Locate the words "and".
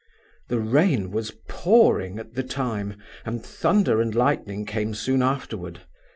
3.23-3.45, 4.01-4.15